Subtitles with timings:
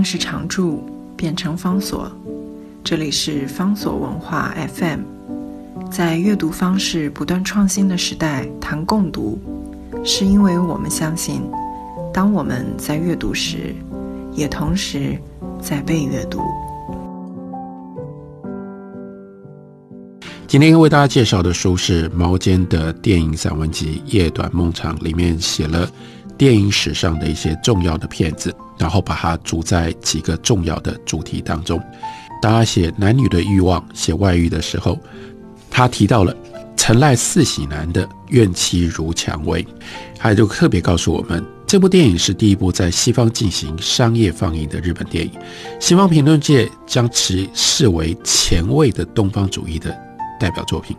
[0.00, 0.82] 定是常驻，
[1.14, 2.10] 变成方所。
[2.82, 5.00] 这里是方所文化 FM。
[5.90, 9.38] 在阅读方式不断创新的时代，谈共读，
[10.02, 11.42] 是因为我们相信，
[12.14, 13.74] 当我们在阅读时，
[14.32, 15.18] 也同时
[15.60, 16.40] 在被阅读。
[20.46, 25.86] 今天为大家介绍的书是毛尖的电影散文集《夜短梦长》，里面写了
[26.40, 31.78] 电影史上的一些重要的片子，然后把它组在几个重要的主题当中。
[32.40, 34.98] 当他写男女的欲望、写外遇的时候，
[35.70, 36.34] 他提到了
[36.78, 39.66] 陈赖四喜男的怨妻如蔷薇，
[40.18, 45.32] 还有就特别告诉我们，这部电影是第一部在西方进行商业放映的日本电影。
[45.78, 49.94] 西方评论界将其视为前卫的东方主义的。
[50.40, 50.96] 代表作品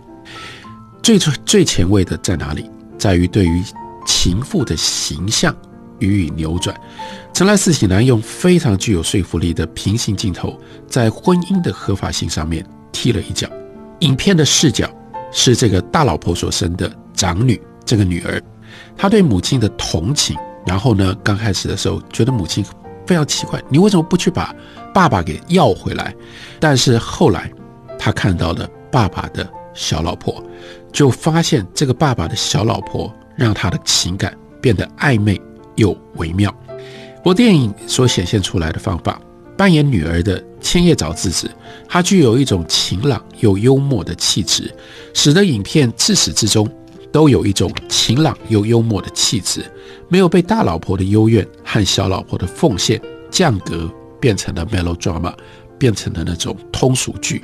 [1.01, 2.69] 最最前卫的在哪里？
[2.99, 3.63] 在于对于
[4.05, 5.55] 情妇的形象
[5.99, 6.75] 予以扭转。
[7.33, 13.47] 陈来四喜男用非常具有说服力的平行镜头，在婚姻的合法性上面踢了一脚。
[13.99, 14.89] 影片的视角
[15.31, 18.41] 是这个大老婆所生的长女，这个女儿，
[18.97, 20.35] 她对母亲的同情。
[20.65, 22.63] 然后呢，刚开始的时候觉得母亲
[23.05, 24.55] 非常奇怪，你为什么不去把
[24.93, 26.13] 爸爸给要回来？
[26.59, 27.51] 但是后来
[27.97, 28.69] 她看到了。
[28.91, 30.43] 爸爸的小老婆，
[30.91, 35.39] 就发现这个爸爸的小老婆让他的情感变得暧昧
[35.75, 36.53] 又微妙。
[37.23, 39.21] 我电影所显现出来的方法，
[39.57, 41.49] 扮演女儿的千叶早智子，
[41.87, 44.73] 她具有一种晴朗又幽默的气质，
[45.13, 46.67] 使得影片自始至终
[47.11, 49.63] 都有一种晴朗又幽默的气质，
[50.07, 55.33] 没有被大老婆的幽怨和小老婆的奉献降格，变成了 melodrama，
[55.77, 57.43] 变成了那种通俗剧，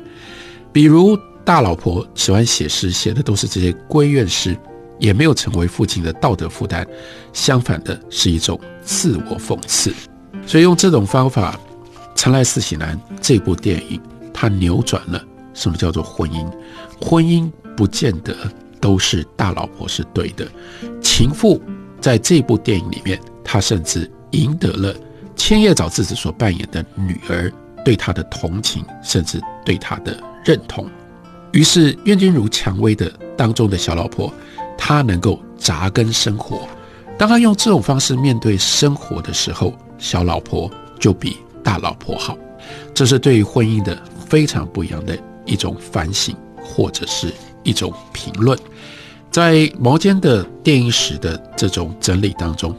[0.72, 1.18] 比如。
[1.48, 4.54] 大老婆喜欢写诗，写的都是这些闺怨诗，
[5.00, 6.86] 也没有成为父亲的道德负担，
[7.34, 9.94] 相反的是一种自我讽刺。
[10.46, 11.54] 所以用这种方法，
[12.16, 14.02] 《陈赖四喜男》这部电影，
[14.34, 16.50] 它扭转了什么叫做婚姻。
[17.00, 18.36] 婚姻不见得
[18.80, 20.48] 都是大老婆是对的，
[21.02, 21.62] 情妇
[22.00, 24.96] 在这部电影里面，她甚至赢得了
[25.36, 27.52] 千叶早智子所扮演的女儿
[27.86, 30.90] 对她的同情，甚至对她的认同。
[31.52, 34.32] 于是，愿君如蔷薇的当中的小老婆，
[34.78, 36.68] 他能够扎根生活。
[37.18, 42.38] 当他用这种方式面对生活的时候，小老婆就比大老婆好。
[42.94, 47.34] 这是对于婚姻的非常不一样的一种反省，或者是
[47.64, 48.58] 一种评论。
[49.32, 52.76] 在毛尖的电影史的这种整理当中，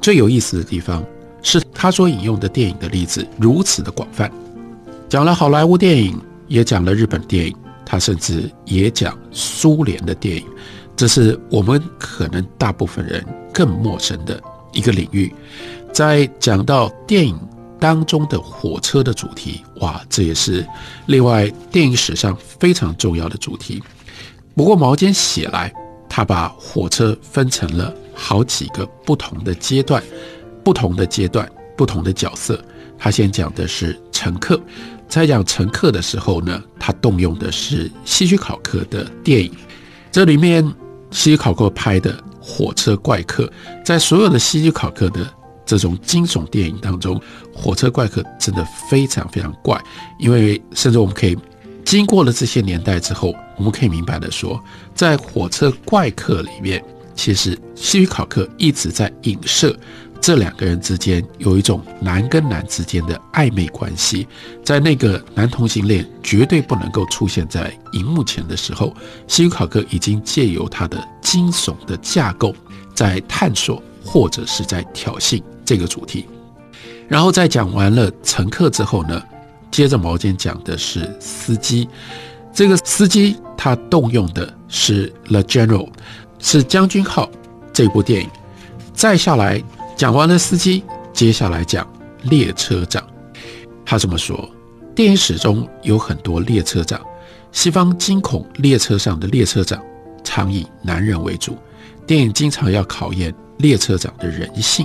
[0.00, 1.04] 最有意思的地方
[1.42, 4.30] 是他所引用的电影的例子如此的广泛，
[5.08, 7.56] 讲了好莱坞电影，也讲了日本电影。
[7.84, 10.44] 他甚至也讲苏联的电影，
[11.02, 14.40] 这是我们可能大部分人更陌生的
[14.70, 15.34] 一个领域。
[15.92, 17.36] 在讲到电影
[17.80, 20.64] 当中的火车的主题，哇，这也是
[21.06, 23.82] 另外电影史上非常重要的主题。
[24.54, 25.74] 不过毛尖写来，
[26.08, 30.00] 他把火车分成了好几个不同的阶段，
[30.62, 32.64] 不同的阶段，不同的角色。
[32.96, 34.60] 他先讲的是乘客。
[35.08, 39.52] 在讲乘客的时候呢，他动用的是希区考克的电影。
[40.12, 40.64] 这里面
[41.12, 43.44] 希区考克拍的《火车怪客》，
[43.84, 45.24] 在所有的希区考克的
[45.64, 47.16] 这种惊悚电影当中，
[47.54, 49.80] 《火车怪客》真的非常非常怪。
[50.18, 51.38] 因为甚至我们可以
[51.84, 54.60] 经过了这些年代之后，我们可以明白的说，
[54.94, 56.82] 在《火车怪客》里面，
[57.14, 59.76] 其实希区考克一直在影射。
[60.22, 64.28] 这两个人之间有一种男跟男之间的暧昧关系，
[64.64, 68.94] 在那个男同性恋绝对不能够出现在荧幕前的时候，
[69.26, 72.54] 希区考克已经借由他的惊悚的架构，
[72.94, 76.28] 在探索或者是在挑衅这个主题。
[77.08, 79.20] 然后在讲完了乘客之后呢，
[79.72, 81.88] 接着毛尖讲的是司机，
[82.54, 85.88] 这个司机他动用的是 The General，
[86.38, 87.28] 是将军号
[87.72, 88.30] 这部电影，
[88.94, 89.60] 再下来。
[90.02, 90.82] 讲完了司机，
[91.12, 91.88] 接下来讲
[92.22, 93.06] 列车长。
[93.84, 94.50] 他这么说：
[94.96, 97.00] 电影史中有很多列车长，
[97.52, 99.80] 西方惊恐列车上的列车长
[100.24, 101.56] 常以男人为主。
[102.04, 104.84] 电影经常要考验列车长的人性。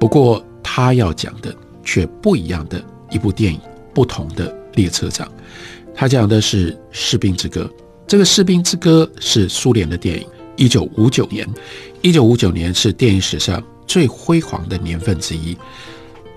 [0.00, 1.54] 不过他要讲的
[1.84, 3.60] 却不一样的一部电影，
[3.94, 5.30] 不同的列车长。
[5.94, 7.70] 他讲的是《士兵之歌》。
[8.04, 10.26] 这个《士兵之歌》是苏联的电影，
[10.56, 11.48] 一九五九年。
[12.02, 13.62] 一九五九年是电影史上。
[13.90, 15.56] 最辉煌的年份之一，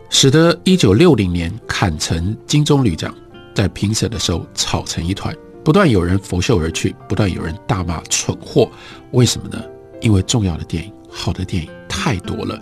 [0.10, 3.14] 使得一九六零年坎城金棕榈奖
[3.54, 5.32] 在评审的时候吵成一团，
[5.64, 8.68] 不断有人拂袖而去，不断有人大骂蠢货。
[9.12, 9.64] 为什么呢？
[10.02, 12.60] 因为重要的电影、好的电影太多了。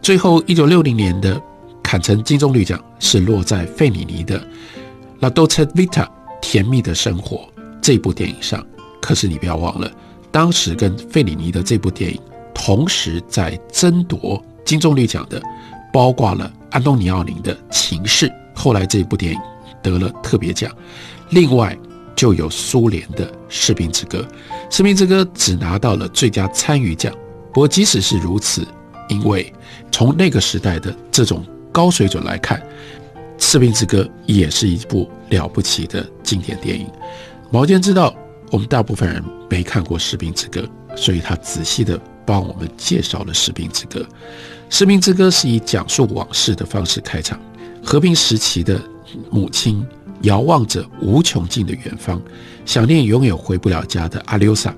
[0.00, 1.38] 最后，一九六零年的
[1.82, 4.40] 坎城金棕榈奖是落在费里尼的
[5.18, 6.06] 《La Dolce Vita》
[6.40, 7.46] 甜蜜的生活
[7.82, 8.66] 这部电影上。
[9.02, 9.92] 可是你不要忘了，
[10.30, 12.18] 当时跟费里尼的这部电影
[12.62, 15.40] 同时在争夺金棕榈奖的，
[15.90, 19.40] 包括了安东尼奥尼的《情事》，后来这部电影
[19.82, 20.70] 得了特别奖。
[21.30, 21.74] 另外
[22.14, 24.18] 就有苏联的《士兵之歌》，
[24.68, 27.10] 《士兵之歌》只拿到了最佳参与奖。
[27.50, 28.68] 不过即使是如此，
[29.08, 29.50] 因为
[29.90, 31.42] 从那个时代的这种
[31.72, 32.60] 高水准来看，
[33.38, 36.86] 《士兵之歌》也是一部了不起的经典电影。
[37.50, 38.14] 毛尖知道。
[38.52, 40.60] 我们大部分人没看过《士兵之歌》，
[40.96, 41.96] 所以他仔细的
[42.30, 43.98] 帮我们介绍了《士兵之歌》。
[44.70, 47.40] 《士兵之歌》是以讲述往事的方式开场。
[47.82, 48.80] 和平时期的
[49.32, 49.84] 母亲
[50.20, 52.22] 遥望着无穷尽的远方，
[52.64, 54.72] 想念永远回不了家的阿留萨，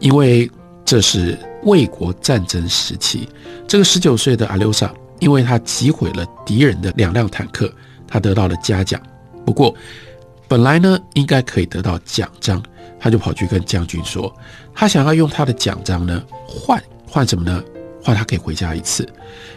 [0.00, 0.50] 因为
[0.82, 3.28] 这是卫国战争时期。
[3.66, 7.70] 这个十九岁的阿留萨，因为他击毁了敌人的两辆坦克，
[8.06, 8.98] 他得到了嘉奖。
[9.44, 9.74] 不过，
[10.48, 12.62] 本来呢，应该可以得到奖章。
[13.00, 14.34] 他就跑去跟将军说，
[14.74, 17.62] 他想要用他的奖章呢换换什么呢？
[18.02, 19.08] 换他可以回家一次，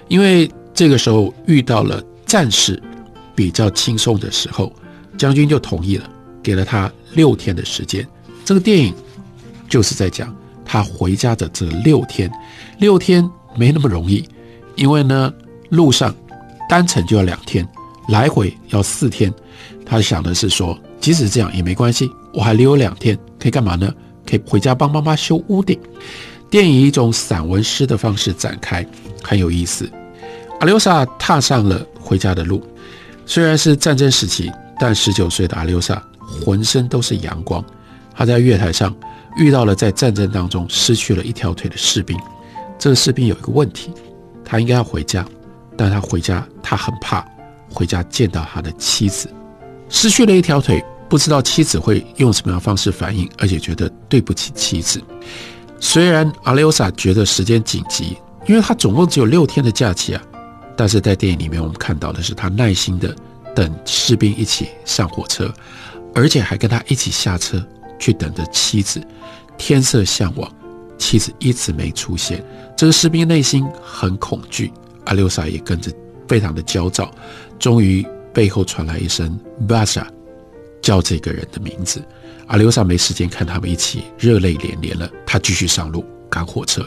[0.08, 2.80] 因为这个时候遇到了战事
[3.34, 4.72] 比较轻松的时候，
[5.18, 6.08] 将军就同意了，
[6.44, 8.08] 给了他六天的时间。
[8.46, 8.94] 这个电影
[9.68, 12.32] 就是在讲他回家的这六天，
[12.78, 14.24] 六天没那么容易，
[14.76, 15.34] 因为呢
[15.70, 16.14] 路上
[16.70, 17.68] 单程就要两天，
[18.08, 19.34] 来回要四天。
[19.86, 22.10] 他想的是说，即使这样也没关系。
[22.34, 23.94] 我还留有两天，可以干嘛呢？
[24.26, 25.78] 可以回家帮妈妈修屋顶。
[26.50, 28.86] 电影以一种散文诗的方式展开，
[29.22, 29.90] 很有意思。
[30.60, 32.62] 阿留萨踏上了回家的路，
[33.26, 36.02] 虽然是战争时期，但十九岁的阿留萨
[36.44, 37.64] 浑身都是阳光。
[38.14, 38.96] 他在月台上
[39.38, 42.18] 遇到了在战争当中失去了一条腿的士兵。
[42.78, 43.92] 这个士兵有一个问题，
[44.46, 45.26] 他应该要回家，
[45.76, 47.26] 但他回家他很怕
[47.74, 49.30] 回家见到他的妻子，
[49.90, 50.84] 失去了一条腿。
[51.10, 55.04] 不知道妻子会用什么样方式反应，而且觉得对不起妻子。
[55.78, 58.16] 虽然阿留萨觉得时间紧急，
[58.48, 60.22] 因为他总共只有六天的假期啊，
[60.78, 63.14] 但是在电影里面我们看到的是他耐心的
[63.54, 65.54] 等士兵一起上火车，
[66.16, 67.62] 而且还跟他一起下车
[68.00, 69.02] 去等着妻子。
[69.58, 70.50] 天色向晚，
[70.98, 72.42] 妻子一直没出现，
[72.78, 74.72] 这个士兵内心很恐惧，
[75.08, 75.92] 阿留萨也跟着
[76.28, 77.12] 非常的焦躁。
[77.60, 80.08] 终于背后传来一声巴萨。
[80.82, 82.04] 叫这个人的名字，
[82.48, 85.08] 阿留萨没时间看他们一起热泪连连了。
[85.28, 86.84] 他继续上路赶火车。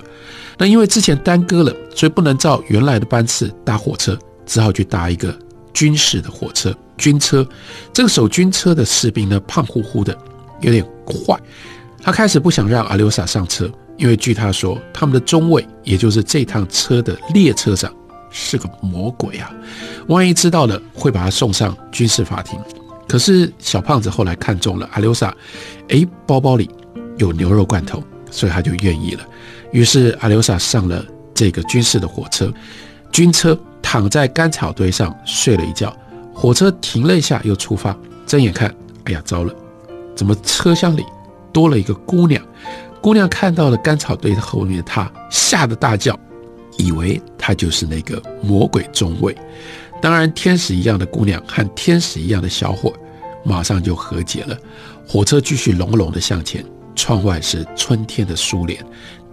[0.59, 5.33] 那因为之前耽搁了，所以不能照原来的班次搭火车，只好去搭一个
[5.73, 7.47] 军事的火车军车。
[7.93, 10.19] 这个守军车的士兵呢，胖乎乎的，
[10.61, 11.39] 有点坏。
[12.03, 17.95] 他开始不想让阿留萨上车，因为据他说，他们的中尉，也就是这趟车的列车长，
[18.37, 19.49] 是个魔鬼啊！
[20.09, 22.59] 万一知道了，会把他送上军事法庭。
[23.07, 25.33] 可是小胖子后来看中了阿留萨，
[25.89, 26.69] 哎，包包里
[27.17, 28.03] 有牛肉罐头，
[28.33, 29.25] 所以他就愿意了。
[29.71, 32.53] 于是阿留萨上了这个军事的火车，
[33.13, 35.97] 军车躺在干草堆上睡了一觉。
[36.35, 37.97] 火车停了一下，又出发。
[38.27, 38.69] 睁眼看，
[39.05, 39.55] 哎呀，糟了，
[40.17, 41.05] 怎么车厢里
[41.53, 42.43] 多了一个姑娘？
[43.01, 46.19] 姑娘看到了干草堆后面，她吓得大叫，
[46.76, 49.37] 以为她就是那个魔鬼中尉。
[50.02, 52.93] 当然，天使一样的姑娘和天使一样的小伙，
[53.45, 54.59] 马上就和解了。
[55.07, 56.64] 火车继续隆隆的向前，
[56.95, 58.85] 窗外是春天的苏联，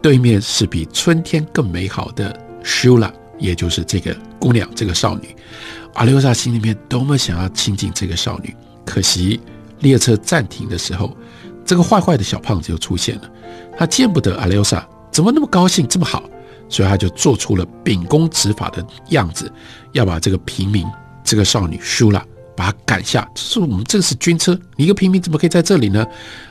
[0.02, 5.36] 对面是比春天更美好的修拉，也就是这个姑娘，这个少女。
[5.96, 8.56] 阿留萨心里面多么想要亲近这个少女，
[8.86, 9.42] 可惜
[9.80, 11.16] 列车暂停的时候，
[11.66, 13.30] 这个坏坏的小胖子又出现了。
[13.78, 16.24] 他见不得阿留萨，怎么那么高兴，这么好？
[16.72, 19.52] 所以他就做出了秉公执法的样子，
[19.92, 20.88] 要把这个平民、
[21.22, 22.26] 这个少女输了，
[22.56, 23.30] 把他赶下。
[23.36, 26.08] 这是我们这是军车，你一个平民怎么可以在这里呢？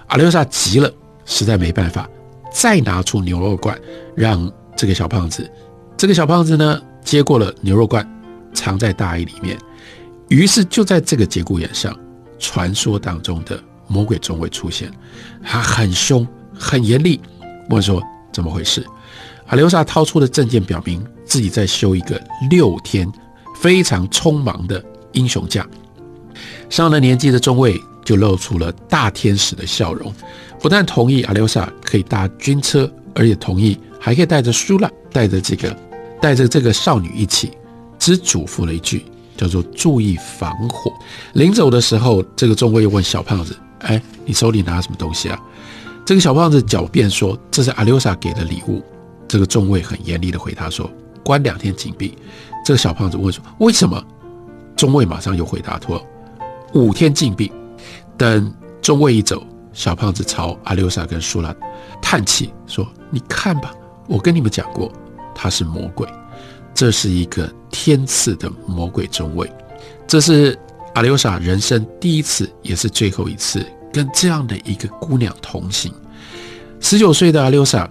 [0.09, 0.93] 阿留萨急了，
[1.25, 2.07] 实在没办法，
[2.53, 3.81] 再拿出牛肉罐，
[4.15, 5.51] 让这个小胖子。
[5.97, 8.07] 这个小胖子呢，接过了牛肉罐，
[8.53, 9.57] 藏在大衣里面。
[10.29, 11.99] 于是就在这个节骨眼上，
[12.39, 14.93] 传说当中的魔鬼中尉出现，
[15.43, 17.21] 他很凶、很严厉，
[17.71, 18.87] 问说怎么回事？
[19.51, 23.11] 阿留萨掏出的证件，表明自己在休一个六天
[23.57, 25.67] 非常匆忙的英雄假。
[26.69, 30.15] 上了年纪的中尉就露出了大天使的笑容，
[30.61, 35.77] 不但同意阿留萨可以搭军车，而且同意还可以带着苏拉，带着这个
[36.21, 37.51] 带着这个少女一起，
[37.99, 39.05] 只嘱咐了一句，
[39.37, 40.93] 叫做注意防火。
[41.33, 45.37] 临走的时候，这个中尉又问小胖子：“哎，你手里拿什么东西啊？”
[46.07, 48.81] 这个小胖子狡辩说：“这是阿留萨给的礼物。”
[49.31, 50.91] 这个中尉很严厉的回答说
[51.23, 52.19] ：“关两天禁闭。”
[52.67, 54.05] 这个小胖子问说：“为什么？”
[54.75, 56.05] 中尉马上又回答说
[56.75, 57.53] ：“五天禁闭。”
[58.19, 59.41] 等中尉一走，
[59.73, 61.55] 小胖子朝阿留萨跟舒拉
[62.03, 63.73] 叹气说：“你看吧，
[64.09, 64.91] 我跟你们讲过，
[65.33, 66.09] 他是魔鬼，
[66.75, 69.49] 这是一个天赐的魔鬼中尉。
[70.09, 70.59] 这是
[70.97, 75.95] 阿留萨人生第一次，也是最后一次跟这样的一个姑娘同行。
[76.81, 77.89] 十九岁的阿留萨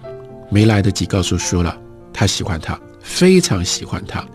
[0.50, 1.78] 没来得及告诉舒拉，
[2.12, 4.26] 他喜欢她，非常喜欢她。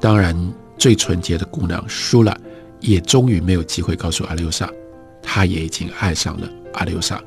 [0.00, 0.36] 当然，
[0.76, 2.36] 最纯洁的姑娘舒拉
[2.80, 4.70] 也终于没有机会告诉阿留萨。”
[5.22, 7.22] 他也已经爱上了阿留萨，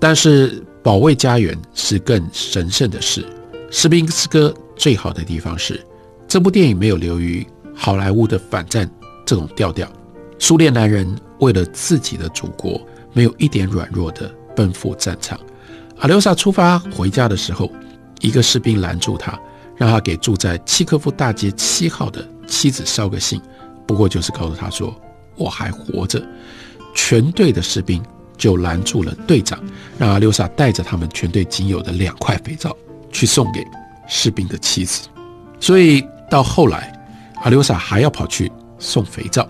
[0.00, 3.24] 但是保卫家园是更神圣的事。
[3.70, 5.80] 士兵之歌最好的地方是，
[6.26, 8.90] 这部电影没有流于好莱坞的反战
[9.24, 9.90] 这种调调。
[10.40, 15.38] 苏联男人为了自己的祖国，没有一点软弱的奔赴战场。
[16.04, 17.72] 阿留萨出发回家的时候，
[18.20, 19.40] 一个士兵拦住他，
[19.74, 23.40] 让他给住在契科夫大街七号的妻子捎个信，
[23.86, 24.94] 不过就是告诉他说
[25.34, 26.22] 我还活着。
[26.94, 28.04] 全队的士兵
[28.36, 29.58] 就拦住了队长，
[29.96, 32.76] 让阿留萨带着他们全队仅有的两块肥皂
[33.10, 33.64] 去送给
[34.06, 35.08] 士兵的妻子。
[35.58, 36.92] 所以到后来，
[37.36, 39.48] 阿留萨还要跑去送肥皂，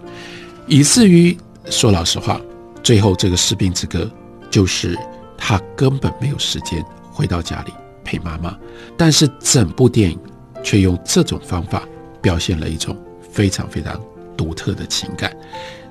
[0.69, 1.37] 以至于
[1.69, 2.41] 说老实话，
[2.81, 4.09] 最后这个士兵之歌
[4.53, 4.97] 就是
[5.37, 7.73] 他根本没有时间回到家里
[8.05, 8.57] 陪妈妈。
[8.97, 10.19] 但是整部电影
[10.63, 11.83] 却用这种方法
[12.21, 12.97] 表现了一种
[13.31, 14.01] 非常非常
[14.37, 15.35] 独特的情感。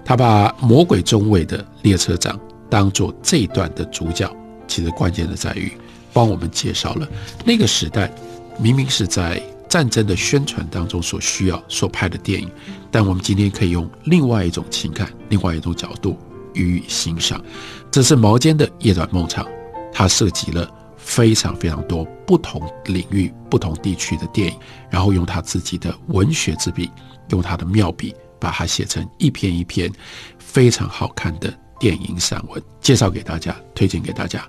[0.05, 4.29] 他把魔鬼中尉的列车长当做这一段的主角，
[4.67, 5.71] 其实关键的在于
[6.11, 7.07] 帮我们介绍了
[7.45, 8.11] 那个时代
[8.59, 12.49] 明明是在战争的宣传当中所需要所拍的电影，
[12.91, 16.17] 但我们今天可以用另外一种情感、另外一种角度
[16.53, 17.43] 予以欣赏。
[17.91, 19.45] 这是毛尖的《夜短梦长》，
[19.91, 26.89] 它涉及了非常非常多不同领域、不同地区的电影，然后用他自己的文学之笔，
[27.29, 28.13] 用他的妙笔。
[28.39, 29.89] 把它写成一篇一篇
[30.37, 34.45] 非常好看的电影散文，介绍给大家，推荐给大家。